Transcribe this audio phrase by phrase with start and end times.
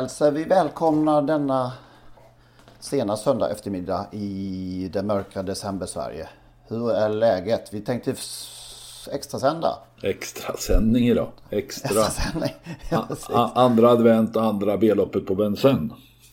[0.00, 1.72] Hälsar vi välkomna denna
[2.78, 6.28] sena söndag eftermiddag i det mörka december-Sverige.
[6.68, 7.68] Hur är läget?
[7.74, 9.78] Vi tänkte s- extrasända.
[10.02, 11.28] Extrasändning idag.
[11.50, 11.88] Extra.
[11.88, 12.50] Extrasändning.
[12.90, 15.92] Ja, andra advent och andra B-loppet på Vincennes.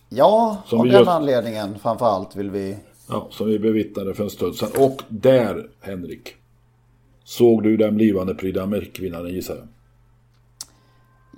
[0.10, 2.78] Ja, Som av den just- anledningen framförallt vill vi...
[3.10, 4.70] Ja, som vi bevittnade för en stund sedan.
[4.78, 6.36] Och där, Henrik.
[7.24, 9.68] Såg du den blivande Prix d'Amérique-vinnaren gissar jag?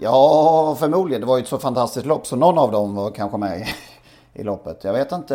[0.02, 1.22] Ja, förmodligen.
[1.22, 3.66] Det var ju ett så fantastiskt lopp så någon av dem var kanske med i,
[4.42, 4.84] i loppet.
[4.84, 5.34] Jag vet inte.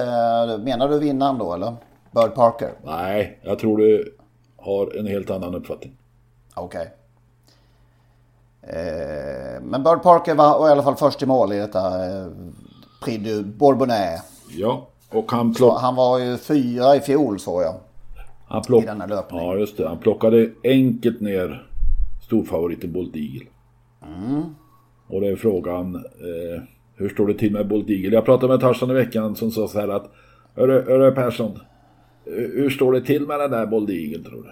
[0.65, 1.75] Menar du vinnaren då eller?
[2.11, 2.73] Bird Parker?
[2.85, 4.17] Nej, jag tror du
[4.57, 5.97] har en helt annan uppfattning.
[6.55, 6.93] Okej.
[8.63, 12.27] Eh, men Bird Parker var, i alla fall först i mål i detta eh,
[13.05, 14.23] Prix du Bourbonnais.
[14.57, 17.75] Ja, och han, Så plock, Han var ju fyra i fjol såg jag.
[18.49, 19.41] han, plock, i denna löpning.
[19.41, 19.89] ja, just det.
[19.89, 21.67] han plockade enkelt ner
[22.27, 23.47] storfavoriten Bolt Eagle.
[24.07, 24.43] Mm.
[25.07, 26.63] Och det är frågan, eh,
[26.95, 28.15] hur står det till med Bolt Eagle?
[28.15, 30.13] Jag pratade med Tarzan i veckan som sa så här att
[30.55, 31.59] Hörru, Persson,
[32.25, 34.51] hur hur står det till med den där Bolt Eagle tror du?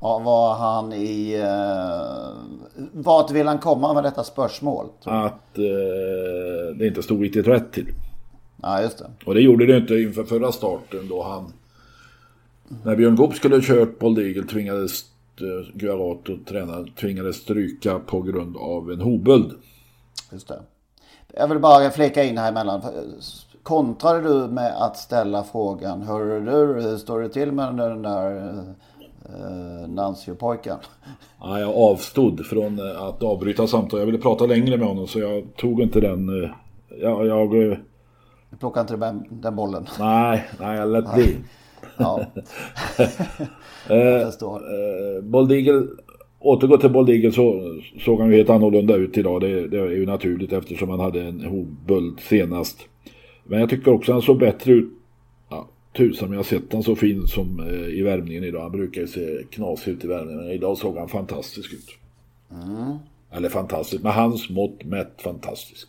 [0.00, 1.34] Ja, var han i...
[1.34, 4.86] Eh, vart vill han komma med detta spörsmål?
[5.04, 7.88] Att eh, det inte stod riktigt rätt till.
[8.62, 9.10] Ja, just det.
[9.24, 11.52] Och det gjorde det inte inför förra starten då han...
[12.84, 15.06] När Björn Goop skulle ha kört Bolt Eagle tvingades eh,
[15.74, 19.52] Guarato tränaren tvingades stryka på grund av en hoböld.
[20.32, 20.60] Just det.
[21.34, 22.82] Jag vill bara flika in här emellan.
[23.62, 28.36] Kontrade du med att ställa frågan Hörru du, hur står det till med den där
[29.28, 30.76] eh, Nancy-pojken?
[31.40, 34.00] Ja, jag avstod från eh, att avbryta samtalet.
[34.00, 36.44] Jag ville prata längre med honom så jag tog inte den...
[36.44, 36.50] eh,
[37.02, 37.78] Jag, jag, eh,
[38.50, 39.86] Du plockar inte den, den bollen?
[39.98, 41.36] nej, nej, jag lät bli.
[41.96, 42.26] Ja.
[43.88, 44.56] jag förstår.
[44.56, 45.86] Eh, Bold Eagle,
[46.38, 49.40] återgå till Bold Eagle så såg han ju helt annorlunda ut idag.
[49.40, 52.78] Det, det är ju naturligt eftersom han hade en hovböld senast.
[53.44, 54.88] Men jag tycker också han såg bättre ut.
[55.50, 58.62] Ja, tusan jag har sett han så fin som eh, i värmningen idag.
[58.62, 60.42] Han brukar ju se knasig ut i värmningen.
[60.42, 61.88] Men idag såg han fantastisk ut.
[63.32, 65.88] Eller fantastisk, med hans mått mätt fantastisk.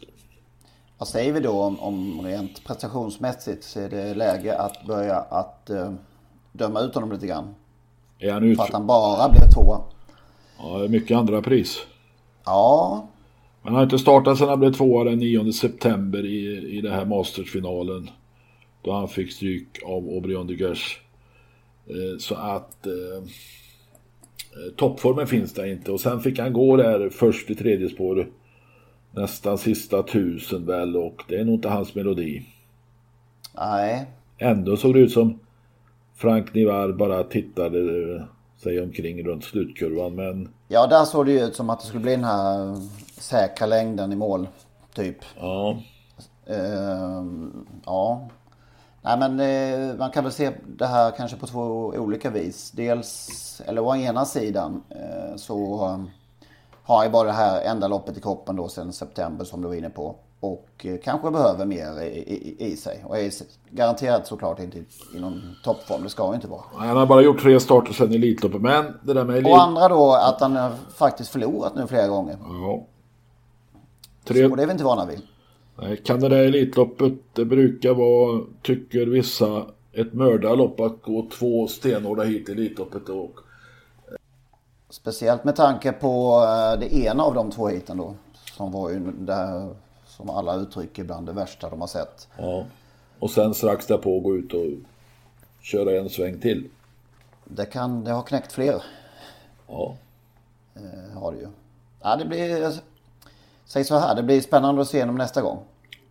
[1.00, 3.64] Vad säger vi då om, om rent prestationsmässigt?
[3.64, 5.94] Så är det läge att börja att eh,
[6.52, 7.56] döma ut honom lite grann?
[8.20, 8.58] Är han ut?
[8.58, 9.82] För att han bara blev tvåa?
[10.58, 11.78] Ja, mycket andra pris.
[12.46, 13.08] Ja,
[13.62, 16.94] Men han har inte startat sedan han blev tvåa den 9 september i, i den
[16.94, 18.10] här Masters-finalen.
[18.82, 21.02] Då han fick stryk av Aubryon de Gers.
[21.88, 25.92] Eh, så att eh, eh, toppformen finns där inte.
[25.92, 28.28] Och sen fick han gå där först i tredje spår.
[29.22, 32.46] Nästan sista tusen väl och det är nog inte hans melodi.
[33.58, 34.06] nej.
[34.38, 35.40] Ändå såg det ut som
[36.16, 38.24] Frank Nivar bara tittade eh,
[38.64, 40.16] sig omkring runt slutkurvan.
[40.16, 42.76] Men Ja, där såg det ju ut som att det skulle bli den här
[43.18, 44.48] säkra längden i mål.
[44.94, 45.18] Typ.
[45.40, 45.78] ja,
[46.48, 48.30] Ehm, ja.
[49.02, 51.62] Nej men eh, man kan väl se det här kanske på två
[51.98, 52.72] olika vis.
[52.72, 56.00] Dels, eller å ena sidan eh, så
[56.90, 59.76] har jag bara det här enda loppet i kroppen då sedan september som du var
[59.76, 60.16] inne på.
[60.40, 63.04] Och eh, kanske behöver mer i, i, i sig.
[63.08, 63.32] Och är
[63.70, 64.86] garanterat såklart inte i,
[65.16, 66.04] i någon toppform.
[66.04, 66.62] Det ska ju inte vara.
[66.74, 68.62] han har bara gjort tre starter sedan Elitloppet.
[68.62, 69.52] Men det där med elit...
[69.52, 72.38] Och andra då att han har faktiskt förlorat nu flera gånger.
[72.42, 72.86] Ja.
[74.24, 74.46] Tre...
[74.46, 75.22] Och det är vi inte vana vid.
[75.82, 81.68] Nej, Kan det där Elitloppet, det brukar vara, tycker vissa, ett mördarlopp att gå två
[81.68, 83.10] stenhårda hit i Elitloppet.
[83.10, 83.40] Och,
[84.90, 88.16] Speciellt med tanke på eh, det ena av de två hiten då.
[88.58, 89.70] Som var ju det
[90.08, 92.28] som alla uttrycker bland det värsta de har sett.
[92.38, 92.66] ja.
[93.20, 94.66] och sen strax därpå gå ut och
[95.62, 96.70] köra en sväng till.
[97.46, 98.84] Det kan, det har knäckt fler.
[99.68, 99.96] Ja.
[100.76, 101.48] eh, Har det ju.
[102.02, 102.74] Ja, det blir,
[103.66, 105.60] säg så här, det blir spännande att se dem nästa gång.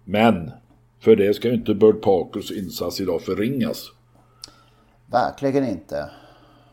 [0.05, 0.51] Men,
[1.01, 3.85] för det ska ju inte Bird Parkers insats idag förringas.
[5.07, 6.11] Verkligen inte.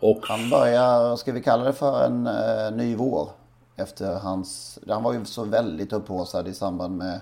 [0.10, 0.20] Och...
[0.22, 3.30] Han börjar, ska vi kalla det för en uh, ny vår?
[3.76, 7.20] Efter hans, han var ju så väldigt upphaussad i samband med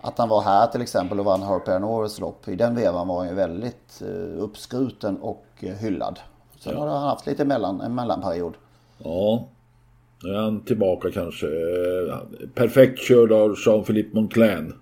[0.00, 2.48] att han var här till exempel och vann Harper Årets lopp.
[2.48, 6.20] I den vevan var han ju väldigt uh, uppskruten och uh, hyllad.
[6.60, 6.80] Sen ja.
[6.80, 8.54] har han haft lite mellan, en mellanperiod.
[8.98, 9.48] Ja,
[10.22, 11.46] nu är han tillbaka kanske.
[12.54, 14.74] Perfekt körd av Jean-Philippe Monclin.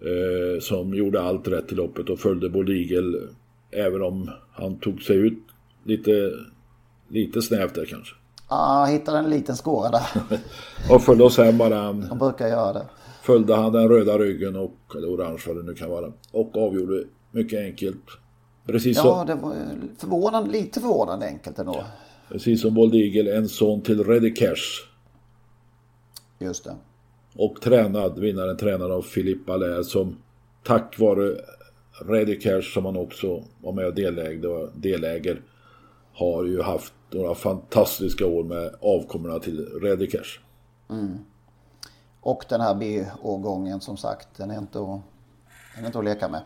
[0.00, 3.28] Eh, som gjorde allt rätt i loppet och följde Boligel
[3.70, 5.47] även om han tog sig ut
[5.88, 6.32] lite,
[7.08, 8.14] lite snävt där kanske.
[8.48, 10.06] Ja, han hittade en liten skåra där.
[10.90, 11.82] och följde oss hem bara.
[11.82, 12.86] Han brukar göra det.
[13.22, 16.12] Följde han den röda ryggen och, eller orange vad det nu kan vara.
[16.32, 18.04] Och avgjorde mycket enkelt.
[18.66, 19.24] Precis ja, så.
[19.24, 19.54] det var
[19.98, 21.84] förvånande, lite förvånande enkelt ändå.
[22.28, 24.88] Precis som Bold Eagle, en son till Reddy Cash.
[26.38, 26.76] Just det.
[27.36, 30.16] Och tränad, vinnaren tränad av Philippe Allaire som
[30.62, 31.36] tack vare
[32.08, 35.42] Reddy Cash som han också var med och delägde, deläger
[36.18, 39.66] har ju haft några fantastiska år med avkommorna till
[40.12, 40.40] Cash.
[40.90, 41.18] Mm.
[42.20, 45.00] Och den här B-årgången som sagt, den är, inte att,
[45.74, 46.42] den är inte att leka med.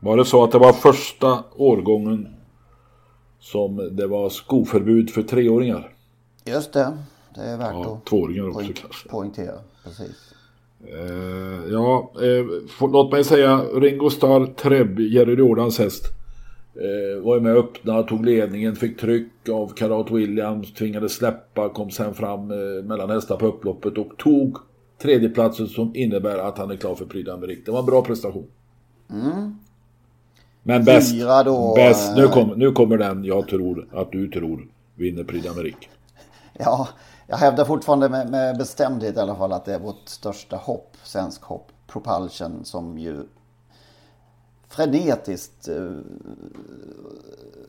[0.00, 2.36] Var det så att det var första årgången
[3.40, 5.94] som det var skoförbud för treåringar?
[6.44, 6.98] Just det.
[7.34, 9.08] Det är värt ja, att tvååringar också point, kanske.
[9.08, 9.58] poängtera.
[9.84, 10.34] Precis.
[10.94, 16.04] Uh, ja, uh, låt mig säga Ringo Starr Treb, Jerry Jordans häst.
[16.76, 21.68] Uh, var ju med och öppnade, tog ledningen, fick tryck av Karat Williams, tvingades släppa,
[21.68, 22.46] kom sen fram
[22.86, 24.58] mellan hästar på upploppet och tog
[24.98, 27.62] tredjeplatsen som innebär att han är klar för Prix d'Amérique.
[27.64, 28.46] Det var en bra prestation.
[29.10, 29.58] Mm.
[30.62, 31.14] Men bäst,
[31.76, 35.88] bäst nu, kom, nu kommer den jag tror att du tror vinner Prix d'Amérique.
[36.52, 36.88] Ja,
[37.26, 40.96] jag hävdar fortfarande med, med bestämdhet i alla fall att det är vårt största hopp,
[41.02, 43.22] svensk hopp, Propulsion, som ju
[44.76, 45.98] frenetiskt uh,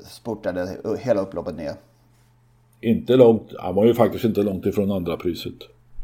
[0.09, 1.73] spurtade hela upploppet ner.
[2.81, 5.53] Inte långt, han var ju faktiskt inte långt ifrån andra priset.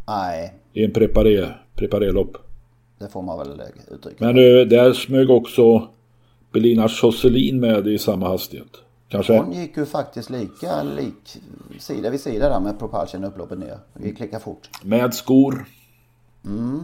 [0.08, 0.54] Nej.
[0.74, 2.38] I en preparé, preparé-lopp.
[3.00, 3.62] Det får man väl
[3.92, 4.26] uttrycka.
[4.26, 5.88] Men uh, där smög också
[6.52, 8.78] Belina Josselin med i samma hastighet.
[9.08, 9.38] Kanske?
[9.38, 11.38] Hon gick ju faktiskt lika lik,
[11.80, 13.78] sida vid sida där med Propulsion upploppet ner.
[13.94, 14.70] Det gick lika fort.
[14.84, 15.66] Med skor.
[16.46, 16.80] Mm.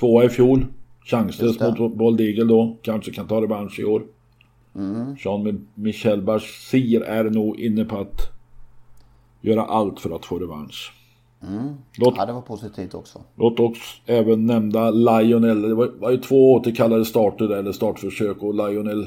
[0.00, 0.66] Tvåa i fjol.
[1.10, 2.76] Chanslös mot Bold Eagle då.
[2.82, 4.02] Kanske kan ta revansch i år.
[4.74, 5.16] Mm.
[5.18, 8.20] Jean-Michel Bachir är nog inne på att
[9.40, 10.92] göra allt för att få revansch.
[11.42, 11.74] Mm.
[11.98, 13.20] Låt, ja, det var positivt också.
[13.36, 15.62] Låt oss även nämna Lionel.
[15.62, 19.06] Det var, var ju två återkallade starter eller startförsök och Lionel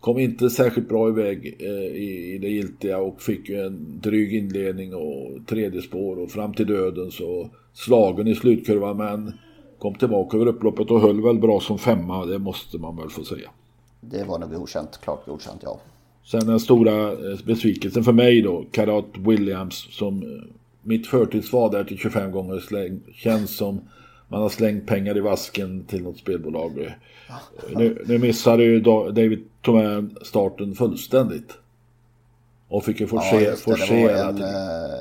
[0.00, 4.34] kom inte särskilt bra iväg eh, i, i det giltiga och fick ju en dryg
[4.34, 9.32] inledning och tredje spår och fram till döden så slagen i slutkurvan men
[9.78, 13.24] kom tillbaka över upploppet och höll väl bra som femma, det måste man väl få
[13.24, 13.50] säga.
[14.00, 15.80] Det var nog godkänt, klart godkänt ja.
[16.24, 20.28] Sen den stora eh, besvikelsen för mig då, Karat Williams som eh,
[20.82, 23.80] mitt förtidsval där till 25 gånger släng, känns som
[24.28, 26.94] man har slängt pengar i vasken till något spelbolag.
[27.70, 31.58] Nu, nu missade ju David Tomé starten fullständigt.
[32.68, 33.40] Och fick ju forcera.
[33.40, 35.00] Ja, forcera det var en eh,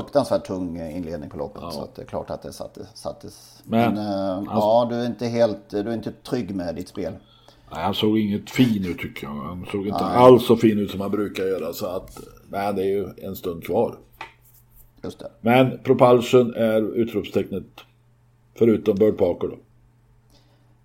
[0.00, 1.62] fruktansvärt tung inledning på loppet.
[1.62, 1.70] Ja.
[1.70, 2.88] Så det är klart att det sattes.
[2.94, 3.62] sattes.
[3.64, 6.88] Men, Men eh, alltså, ja, du är inte helt, du är inte trygg med ditt
[6.88, 7.12] spel.
[7.70, 9.34] Nej, han såg inget fin ut tycker jag.
[9.34, 10.16] Han såg inte nej.
[10.16, 11.72] alls så fin ut som han brukar göra.
[11.72, 13.98] Så att, men det är ju en stund kvar.
[15.02, 15.30] Just det.
[15.40, 17.64] Men Propulsion är utropstecknet.
[18.54, 19.56] Förutom Bird Parker då.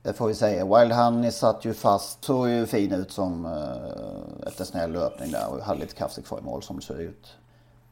[0.04, 0.66] Det får vi säga.
[0.66, 2.24] Wild Honey satt ju fast.
[2.24, 6.40] Såg ju fin ut som uh, efter snäll löpning där och hade lite kaffet kvar
[6.40, 7.38] i mål som det ser ut.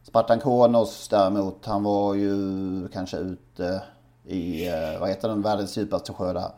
[0.10, 3.82] Spartan Kronos däremot, han var ju kanske ute
[4.26, 6.52] i, uh, vad heter den, världens djupaste sjö där.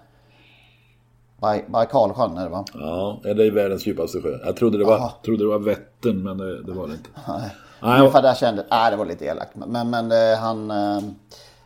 [1.68, 2.66] Baikalsjön är det va?
[2.74, 4.38] Ja, det är världens djupaste sjö.
[4.46, 7.10] Jag trodde det var, trodde det var Vättern men det, det var det inte.
[7.82, 9.56] Nej, ungefär där kände jag, nej det var lite elakt.
[9.56, 10.72] Men, men uh, han,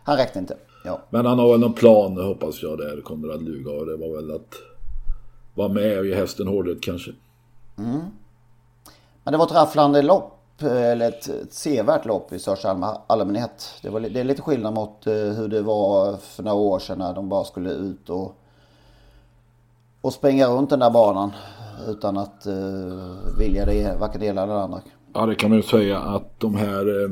[0.03, 0.57] han räckte inte.
[0.85, 0.99] Ja.
[1.09, 3.71] Men han har väl någon plan hoppas jag där, Konrad Luga.
[3.71, 4.53] Och det var väl att
[5.53, 7.11] vara med och ge hästen hårdhet kanske.
[7.77, 8.01] Mm.
[9.23, 13.73] Men det var ett rafflande lopp, eller ett, ett sevärt lopp i största allmänhet.
[13.81, 16.99] Det, var, det är lite skillnad mot eh, hur det var för några år sedan
[16.99, 18.35] när de bara skulle ut och,
[20.01, 21.31] och springa runt den där banan.
[21.87, 24.81] Utan att uh, vilja det, varken det ena eller det andra.
[25.13, 27.09] Ja det kan man ju säga att de här eh,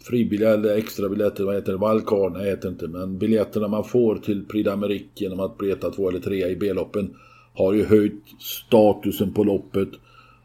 [0.00, 4.16] fribilliga eller extra biljetter, vad heter det, wildcard, nej heter inte, men biljetterna man får
[4.16, 7.14] till Prix d'Amérique genom att bli etta, två eller trea i B-loppen
[7.54, 9.88] har ju höjt statusen på loppet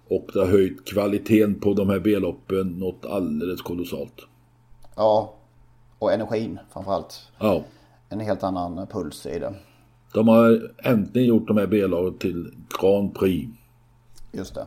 [0.09, 4.13] och det har höjt kvaliteten på de här B-loppen något alldeles kolossalt.
[4.95, 5.33] Ja,
[5.99, 7.31] och energin framförallt.
[7.39, 7.63] Ja.
[8.09, 9.53] En helt annan puls i det.
[10.13, 13.49] De har äntligen gjort de här B-lagen till Grand Prix.
[14.31, 14.65] Just det.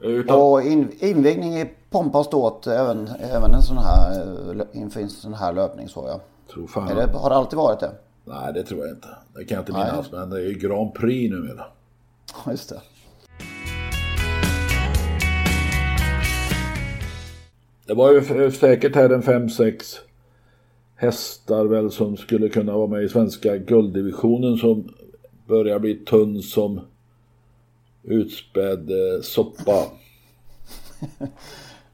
[0.00, 0.40] Utan...
[0.40, 4.26] Och in, invigning i pompa och ståt även, även en sån här,
[4.72, 6.20] inför en sån här löpning så jag.
[6.54, 6.88] Tror fan.
[6.88, 7.92] Är det, har det alltid varit det?
[8.24, 9.08] Nej, det tror jag inte.
[9.34, 10.12] Det kan jag inte minnas.
[10.12, 11.64] Men det är Grand Prix numera.
[12.44, 12.80] Ja, just det.
[17.86, 19.98] Det var ju säkert här en 5-6
[20.96, 24.94] hästar väl som skulle kunna vara med i svenska gulddivisionen som
[25.46, 26.80] börjar bli tunn som
[28.02, 29.86] utspädd eh, soppa.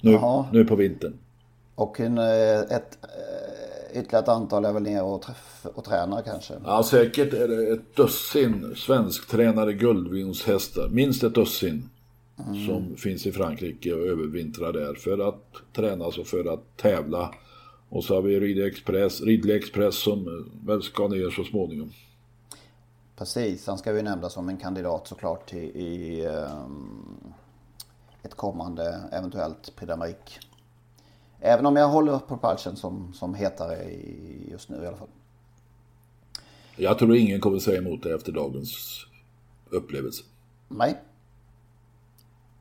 [0.01, 0.21] Nu,
[0.53, 1.19] nu på vintern.
[1.75, 5.25] Och en, eh, ett, eh, ytterligare ett antal är väl nere och,
[5.75, 6.55] och tränar kanske?
[6.65, 10.89] Ja, säkert är det ett dussin svensktränade guldvinshästar.
[10.89, 11.89] Minst ett dussin.
[12.47, 12.67] Mm.
[12.67, 17.35] Som finns i Frankrike och övervintrar där för att tränas och för att tävla.
[17.89, 21.93] Och så har vi Ridley Express, Ridley Express som väl ska ner så småningom.
[23.17, 27.35] Precis, han ska ju nämnas som en kandidat såklart till i um,
[28.23, 30.39] ett kommande eventuellt Prix.
[31.41, 33.93] Även om jag håller på Propulsion som, som hetare
[34.51, 35.09] just nu i alla fall.
[36.77, 39.07] Jag tror ingen kommer säga emot det efter dagens
[39.71, 40.25] upplevelse.
[40.69, 40.99] Nej.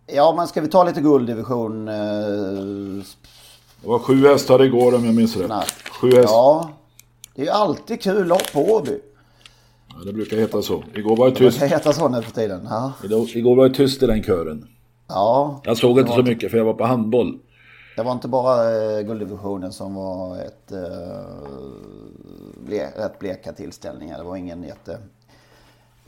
[0.08, 1.88] Ja, men ska vi ta lite gulddivision?
[1.88, 1.94] Eh...
[3.82, 5.50] Det var sju hästar igår om jag minns rätt.
[5.50, 5.66] Nej.
[6.02, 6.34] Sju hästar.
[6.34, 6.70] Ja,
[7.36, 9.00] det är ju alltid kul lopp på Åby.
[9.88, 10.84] Ja, det brukar heta så.
[10.96, 11.60] Igår var det tyst.
[11.60, 12.68] Det brukar heta så nu för tiden.
[12.70, 12.94] Ja.
[13.34, 14.68] Igår var det tyst i den kören.
[15.08, 15.62] Ja.
[15.64, 17.40] Jag såg inte så mycket för jag var på handboll.
[17.96, 20.80] Det var inte bara eh, gulddivisionen som var ett, eh,
[22.66, 24.18] ble, rätt bleka tillställningar.
[24.18, 24.98] Det var ingen jätte,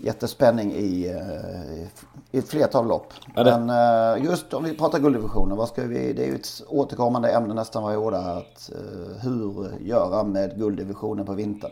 [0.01, 1.88] jättespänning i, eh,
[2.32, 3.13] i ett flertal lopp.
[3.36, 7.32] Men eh, just om vi pratar gulddivisionen, vad ska vi, det är ju ett återkommande
[7.32, 8.38] ämne nästan varje år där.
[8.38, 11.72] Att, eh, hur göra med gulddivisionen på vintern.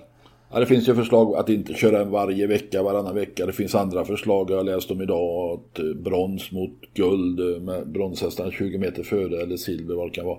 [0.52, 3.46] Ja, det finns ju förslag att inte köra en varje vecka, varannan vecka.
[3.46, 8.52] Det finns andra förslag, jag har läst om idag, att brons mot guld med bronshästarna
[8.52, 10.38] 20 meter före eller silver vad det kan vara.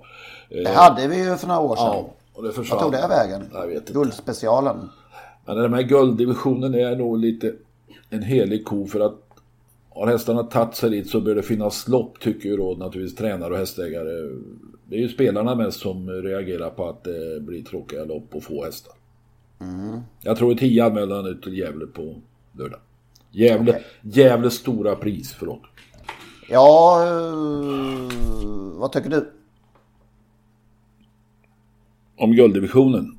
[0.49, 1.87] Det hade vi ju för några år sedan.
[1.87, 2.79] Ja, och det försvann.
[2.79, 3.43] Vad tog det vägen?
[3.53, 3.93] Jag vet inte.
[3.93, 4.89] Guldspecialen.
[5.47, 7.53] Men den här gulddivisionen är nog lite
[8.11, 9.29] en helig ko för att
[9.91, 13.53] har hästarna tagit sig dit så bör det finnas lopp tycker ju då naturligtvis tränare
[13.53, 14.11] och hästägare.
[14.85, 18.65] Det är ju spelarna mest som reagerar på att det blir tråkiga lopp och få
[18.65, 18.93] hästar.
[19.61, 20.01] Mm.
[20.21, 22.15] Jag tror det är tio anmälda nu till Gävle på
[22.53, 22.81] lördag.
[23.31, 23.83] Gävle, okay.
[24.03, 25.63] Gävles stora pris, förlåt.
[26.51, 28.09] Ja, uh,
[28.79, 29.33] vad tycker du?
[32.17, 33.19] Om gulddivisionen?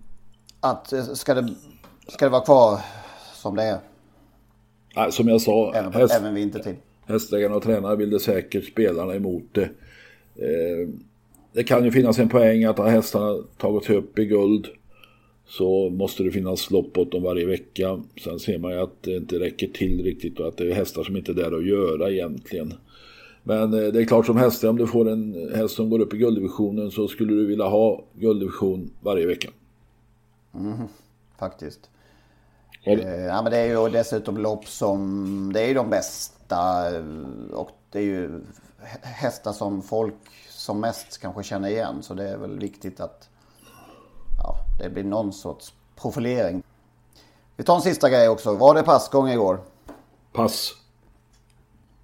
[0.60, 1.54] Att eh, ska det,
[2.08, 2.80] ska det vara kvar
[3.34, 3.80] som det är?
[4.96, 5.74] Nej, som jag sa.
[5.74, 6.76] Även, häst, även vintertid.
[7.06, 9.70] Hästägarna och tränarna vill det säkert spelarna emot det.
[10.36, 10.90] Eh,
[11.54, 14.68] det kan ju finnas en poäng att ha hästarna tagit sig upp i guld
[15.50, 18.04] så måste det finnas lopp åt dem varje vecka.
[18.24, 21.04] Sen ser man ju att det inte räcker till riktigt och att det är hästar
[21.04, 22.74] som inte är där att göra egentligen.
[23.44, 26.14] Men eh, det är klart som hästar, om du får en häst som går upp
[26.14, 29.50] i gulddivisionen så skulle du vilja ha gulddivision varje vecka.
[30.56, 30.88] Mm,
[31.40, 31.90] faktiskt.
[32.98, 37.04] Eh, ja, men det är ju dessutom lopp som, det är ju de bästa eh,
[37.54, 38.42] och det är ju
[39.02, 40.16] hästar som folk
[40.50, 42.04] som mest kanske känner igen.
[42.04, 43.30] Så det är väl viktigt att
[44.44, 46.64] ja, det blir någon sorts profilering.
[47.56, 48.56] Vi tar en sista grej också.
[48.56, 49.60] Var det passgång igår?
[50.34, 50.74] Pass.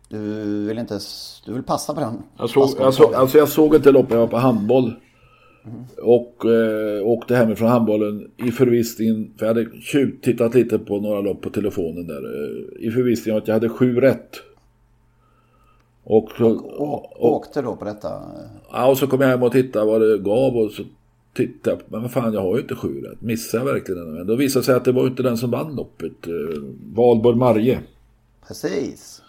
[0.09, 0.99] Du vill inte...
[1.45, 2.23] Du vill passa på den?
[2.37, 4.99] Jag såg, jag såg, alltså jag såg inte loppet, jag var på handboll.
[5.65, 5.83] Mm.
[6.01, 9.69] Och eh, åkte hemifrån handbollen i förvissningen, för jag hade
[10.21, 12.23] tittat lite på några lopp på telefonen där.
[12.23, 14.35] Eh, I förvissningen att jag hade sju rätt.
[16.03, 18.21] Och, och, och, åkte då på detta?
[18.71, 20.83] Ja, och så kom jag hem och tittade vad det gav och så
[21.33, 23.21] titta, men vad fan jag har ju inte sju rätt.
[23.21, 24.13] Missar jag verkligen den?
[24.13, 26.27] Men då visade det sig att det var inte den som vann loppet.
[26.27, 26.61] Eh,
[26.93, 27.79] Valborg Marje.
[28.47, 29.21] Precis.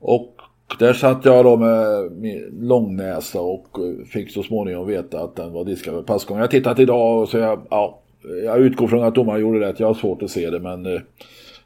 [0.00, 0.41] Och
[0.78, 5.52] där satt jag då med min långnäsa och eh, fick så småningom veta att den
[5.52, 6.36] var diskad för passgång.
[6.36, 7.98] Jag har tittat idag och så jag, ja,
[8.44, 9.80] jag utgår från att domaren gjorde rätt.
[9.80, 11.00] Jag har svårt att se det men eh,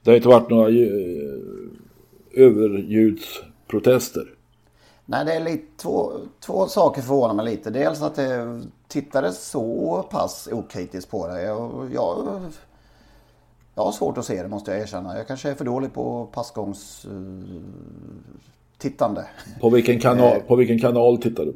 [0.03, 0.87] det har inte varit några eh,
[2.35, 4.25] överljudsprotester.
[5.05, 7.71] Nej, det är lite, två, två saker förvånar mig lite.
[7.71, 11.43] Dels att det tittades så pass okritiskt på det.
[11.43, 12.41] Jag, jag,
[13.75, 15.17] jag har svårt att se det måste jag erkänna.
[15.17, 17.61] Jag kanske är för dålig på passgångs uh,
[18.79, 19.25] tittande.
[19.61, 21.55] På vilken kanal, eh, på vilken kanal tittar du?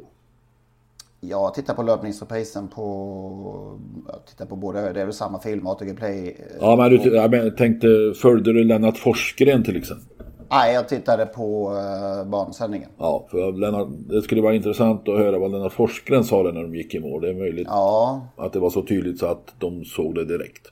[1.19, 3.79] Jag tittar på löpningsreprisen på...
[4.07, 6.37] Jag tittar på båda, det är väl samma film, ATG Play.
[6.59, 7.87] Ja men du, jag tänkte,
[8.21, 10.07] följde du Lennart Forsgren till exempel?
[10.51, 12.89] Nej, jag tittade på uh, bansändningen.
[12.97, 16.75] Ja, för Lennart, det skulle vara intressant att höra vad Lennart Forsgren sa när de
[16.75, 17.21] gick i mål.
[17.21, 18.27] Det är möjligt ja.
[18.37, 20.67] att det var så tydligt så att de såg det direkt.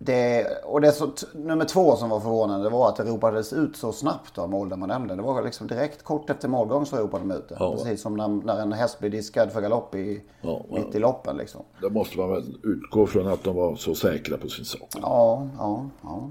[0.00, 3.92] Det, och det så, nummer två som var förvånande var att det ropades ut så
[3.92, 5.16] snabbt av mål där man nämnde.
[5.16, 7.56] Det var liksom direkt kort efter målgång så ropade de ut det.
[7.58, 7.72] Ja.
[7.72, 11.36] Precis som när, när, en häst blir diskad för galopp i, ja, mitt i loppen.
[11.36, 11.62] Liksom.
[11.80, 14.88] Då måste man väl utgå från att de var så säkra på sin sak.
[15.02, 16.30] Ja, ja, ja.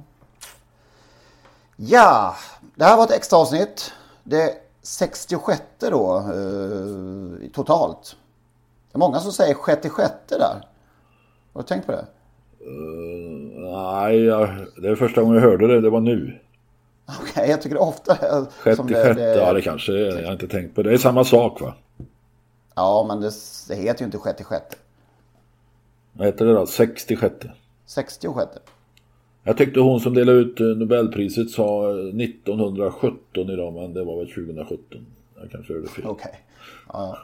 [1.75, 2.36] Ja,
[2.75, 3.91] det här var ett extra avsnitt.
[4.24, 8.15] Det 66 då eh, totalt.
[8.91, 10.67] Det är många som säger 66 där.
[11.53, 12.05] Har du tänkt på det?
[12.67, 13.47] Uh,
[13.77, 15.81] nej, jag, det är första gången jag hörde det.
[15.81, 16.39] Det var nu.
[17.05, 20.34] Okej, okay, jag tycker det ofta Sjätte, det, sjätte, det, ja det kanske Jag har
[20.34, 20.89] inte tänkt på det.
[20.89, 21.75] Det är samma sak va?
[22.75, 23.31] Ja, men det,
[23.67, 24.75] det heter ju inte sjätte sjätte.
[26.13, 26.65] Vad heter det då?
[26.65, 27.36] 66?
[27.86, 28.50] 66.
[29.43, 34.17] Jag tyckte hon som delade ut eh, Nobelpriset sa 1917 eh, idag, men det var
[34.17, 35.05] väl 2017.
[35.41, 36.05] Jag kanske hörde fel.
[36.05, 36.31] Okej.
[36.31, 36.39] Okay.
[36.93, 37.17] Ja.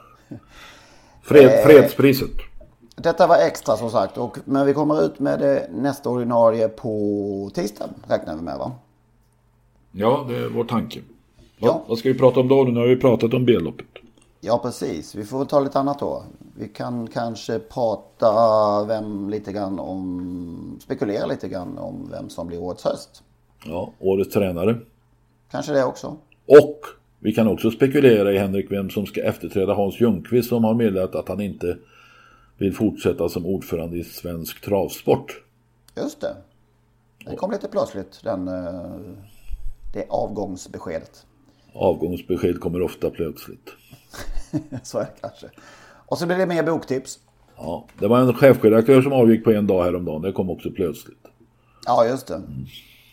[1.24, 2.32] Fred, fredspriset.
[2.96, 7.90] Detta var extra som sagt, och, men vi kommer ut med nästa ordinarie på tisdag
[8.08, 8.72] räknar vi med va?
[9.92, 11.00] Ja, det är vår tanke.
[11.58, 11.84] Ja.
[11.88, 12.64] Vad ska vi prata om då?
[12.64, 13.86] Nu har vi pratat om B-loppet.
[14.42, 15.16] Ja, precis.
[15.16, 16.24] Vi får ta lite annat då.
[16.58, 22.62] Vi kan kanske prata vem lite grann om, spekulera lite grann om vem som blir
[22.62, 23.24] årets höst.
[23.66, 24.78] Ja, årets tränare.
[25.52, 26.18] Kanske det också.
[26.46, 26.80] Och
[27.20, 31.16] vi kan också spekulera i Henrik vem som ska efterträda Hans Ljungqvist som har meddelat
[31.16, 31.78] att han inte
[32.64, 35.42] vill fortsätta som ordförande i svensk travsport.
[35.96, 36.36] Just det.
[37.26, 38.96] Det kom lite plötsligt, den, eh,
[39.94, 41.26] det avgångsbeskedet.
[41.74, 43.70] Avgångsbesked kommer ofta plötsligt.
[44.84, 45.48] så är det kanske.
[46.06, 47.20] Och så blir det mer boktips.
[47.58, 50.22] Ja, det var en chefredaktör som avgick på en dag häromdagen.
[50.22, 51.28] Det kom också plötsligt.
[51.86, 52.36] Ja, just det.
[52.36, 52.66] Mm.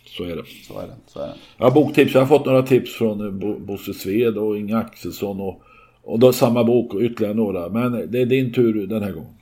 [0.04, 0.44] Så är det.
[0.68, 0.94] Så är det.
[1.06, 1.34] Så är det.
[1.58, 2.14] Ja, boktips.
[2.14, 5.62] Jag har fått några tips från eh, Bosse Sved och Inga Axelsson och,
[6.02, 7.68] och då samma bok och ytterligare några.
[7.68, 9.39] Men det är din tur den här gången.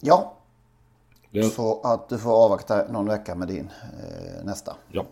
[0.00, 0.34] Ja.
[1.30, 1.42] Det...
[1.42, 4.76] Så att du får avvakta någon vecka med din eh, nästa.
[4.92, 5.04] Ja.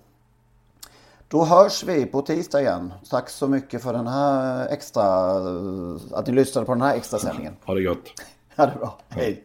[1.28, 2.92] Då hörs vi på tisdag igen.
[3.10, 5.04] Tack så mycket för den här extra,
[6.12, 7.56] att ni lyssnade på den här extra sändningen.
[7.64, 8.12] Ha det gott.
[8.56, 8.98] Ha det bra.
[9.08, 9.44] Hej.